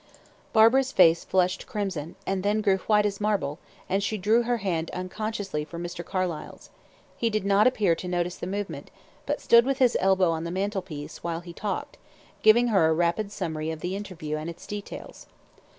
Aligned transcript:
Barbara's 0.51 0.91
face 0.91 1.23
flushed 1.23 1.67
crimson, 1.67 2.15
and 2.25 2.41
then 2.41 2.61
grew 2.61 2.77
white 2.77 3.05
as 3.05 3.21
marble; 3.21 3.59
and 3.87 4.01
she 4.01 4.17
drew 4.17 4.41
her 4.41 4.57
hand 4.57 4.89
unconsciously 4.95 5.63
from 5.63 5.83
Mr. 5.83 6.03
Carlyle's. 6.03 6.71
He 7.15 7.29
did 7.29 7.45
not 7.45 7.67
appear 7.67 7.93
to 7.93 8.07
notice 8.07 8.37
the 8.37 8.47
movement, 8.47 8.89
but 9.27 9.39
stood 9.39 9.63
with 9.63 9.77
his 9.77 9.95
elbow 9.99 10.31
on 10.31 10.43
the 10.43 10.49
mantelpiece 10.49 11.23
while 11.23 11.41
he 11.41 11.53
talked, 11.53 11.99
giving 12.41 12.69
her 12.69 12.87
a 12.87 12.93
rapid 12.95 13.31
summary 13.31 13.69
of 13.69 13.81
the 13.81 13.95
interview 13.95 14.37
and 14.37 14.49
its 14.49 14.65
details. 14.65 15.27